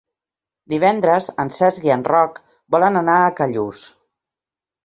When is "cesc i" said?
1.59-1.93